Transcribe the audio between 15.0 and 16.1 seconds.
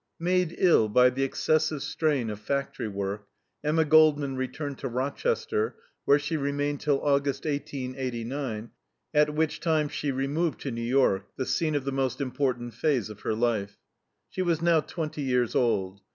years old.